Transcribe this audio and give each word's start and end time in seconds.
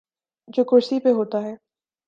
جو 0.47 0.63
کرسی 0.63 0.99
پہ 0.99 1.09
ہوتا 1.09 1.41
ہے۔ 1.41 1.55